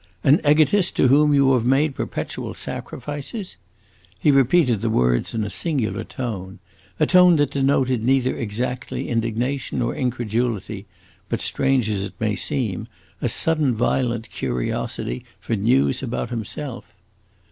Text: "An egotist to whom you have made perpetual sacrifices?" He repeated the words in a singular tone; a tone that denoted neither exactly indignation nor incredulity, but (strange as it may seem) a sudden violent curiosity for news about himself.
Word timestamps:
"An 0.23 0.41
egotist 0.43 0.95
to 0.95 1.09
whom 1.09 1.31
you 1.31 1.53
have 1.53 1.63
made 1.63 1.93
perpetual 1.93 2.55
sacrifices?" 2.55 3.57
He 4.19 4.31
repeated 4.31 4.81
the 4.81 4.89
words 4.89 5.35
in 5.35 5.43
a 5.43 5.49
singular 5.51 6.03
tone; 6.03 6.57
a 6.99 7.05
tone 7.05 7.35
that 7.35 7.51
denoted 7.51 8.03
neither 8.03 8.35
exactly 8.35 9.09
indignation 9.09 9.77
nor 9.77 9.93
incredulity, 9.95 10.87
but 11.29 11.39
(strange 11.39 11.87
as 11.87 12.01
it 12.01 12.15
may 12.19 12.35
seem) 12.35 12.87
a 13.21 13.29
sudden 13.29 13.75
violent 13.75 14.31
curiosity 14.31 15.23
for 15.39 15.55
news 15.55 16.01
about 16.01 16.31
himself. 16.31 16.95